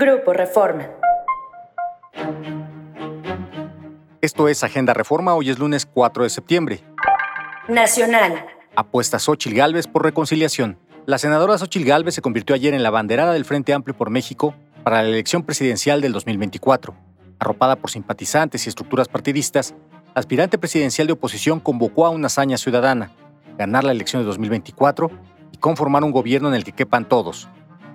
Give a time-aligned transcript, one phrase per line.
[0.00, 0.88] Grupo Reforma.
[4.20, 6.84] Esto es Agenda Reforma, hoy es lunes 4 de septiembre.
[7.66, 8.46] Nacional.
[8.76, 10.78] Apuesta Xochil Gálvez por reconciliación.
[11.04, 14.54] La senadora Xochil Gálvez se convirtió ayer en la banderada del Frente Amplio por México
[14.84, 16.94] para la elección presidencial del 2024.
[17.40, 19.74] Arropada por simpatizantes y estructuras partidistas,
[20.14, 23.10] la aspirante presidencial de oposición convocó a una hazaña ciudadana,
[23.58, 25.10] ganar la elección de 2024
[25.50, 27.48] y conformar un gobierno en el que quepan todos.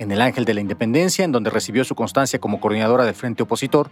[0.00, 3.42] En el Ángel de la Independencia, en donde recibió su constancia como coordinadora del Frente
[3.42, 3.90] Opositor,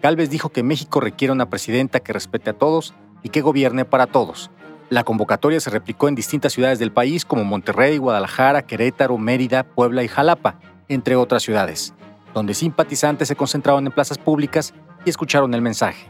[0.00, 4.06] Gálvez dijo que México requiere una presidenta que respete a todos y que gobierne para
[4.06, 4.50] todos.
[4.88, 10.02] La convocatoria se replicó en distintas ciudades del país como Monterrey, Guadalajara, Querétaro, Mérida, Puebla
[10.02, 11.92] y Jalapa, entre otras ciudades,
[12.32, 14.72] donde simpatizantes se concentraron en plazas públicas
[15.04, 16.08] y escucharon el mensaje.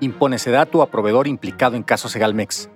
[0.00, 2.68] Impone Sedatu a proveedor implicado en caso Segalmex.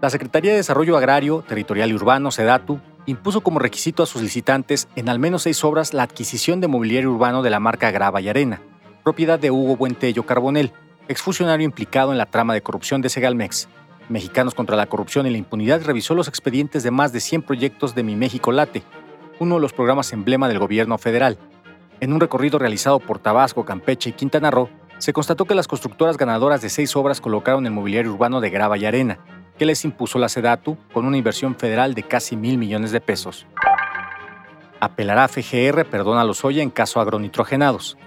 [0.00, 4.88] La Secretaría de Desarrollo Agrario, Territorial y Urbano, SEDATU, impuso como requisito a sus licitantes
[4.96, 8.28] en al menos seis obras la adquisición de mobiliario urbano de la marca Grava y
[8.28, 8.62] Arena,
[9.02, 10.72] propiedad de Hugo Buentello Carbonel,
[11.08, 13.68] exfuncionario implicado en la trama de corrupción de Segalmex.
[14.08, 17.94] Mexicanos contra la Corrupción y la Impunidad revisó los expedientes de más de 100 proyectos
[17.94, 18.82] de Mi México Late,
[19.38, 21.38] uno de los programas emblema del gobierno federal.
[22.00, 26.16] En un recorrido realizado por Tabasco, Campeche y Quintana Roo, se constató que las constructoras
[26.16, 29.18] ganadoras de seis obras colocaron el mobiliario urbano de grava y arena,
[29.60, 33.46] que les impuso la SEDATU con una inversión federal de casi mil millones de pesos.
[34.80, 37.98] Apelará FGR perdona a Lozoya en caso agronitrogenados.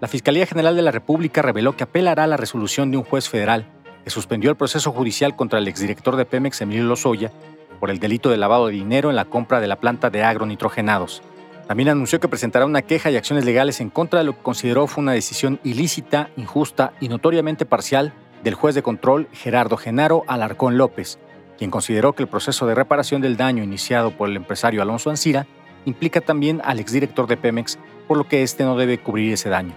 [0.00, 3.28] La Fiscalía General de la República reveló que apelará a la resolución de un juez
[3.28, 3.66] federal
[4.04, 7.32] que suspendió el proceso judicial contra el exdirector de Pemex, Emilio Lozoya,
[7.80, 11.22] por el delito de lavado de dinero en la compra de la planta de agronitrogenados.
[11.66, 14.86] También anunció que presentará una queja y acciones legales en contra de lo que consideró
[14.86, 20.78] fue una decisión ilícita, injusta y notoriamente parcial del juez de control Gerardo Genaro Alarcón
[20.78, 21.18] López,
[21.58, 25.46] quien consideró que el proceso de reparación del daño iniciado por el empresario Alonso Ancira
[25.84, 29.74] implica también al exdirector de Pemex, por lo que éste no debe cubrir ese daño.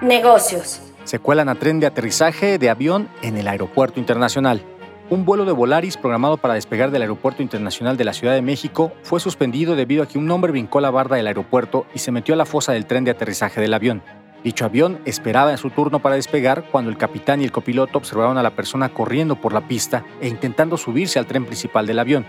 [0.00, 0.82] Negocios.
[1.04, 4.62] Se cuelan a tren de aterrizaje de avión en el Aeropuerto Internacional.
[5.08, 8.92] Un vuelo de Volaris programado para despegar del Aeropuerto Internacional de la Ciudad de México
[9.04, 12.34] fue suspendido debido a que un hombre brincó la barda del aeropuerto y se metió
[12.34, 14.02] a la fosa del tren de aterrizaje del avión.
[14.44, 18.38] Dicho avión esperaba en su turno para despegar cuando el capitán y el copiloto observaron
[18.38, 22.24] a la persona corriendo por la pista e intentando subirse al tren principal del avión,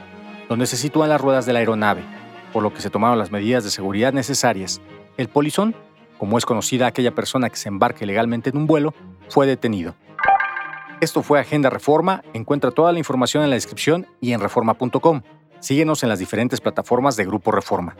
[0.50, 2.02] donde se sitúan las ruedas de la aeronave,
[2.54, 4.82] por lo que se tomaron las medidas de seguridad necesarias.
[5.18, 5.76] El polizón
[6.18, 8.94] como es conocida aquella persona que se embarque legalmente en un vuelo,
[9.30, 9.96] fue detenido.
[11.00, 12.24] Esto fue Agenda Reforma.
[12.34, 15.22] Encuentra toda la información en la descripción y en reforma.com.
[15.60, 17.96] Síguenos en las diferentes plataformas de Grupo Reforma.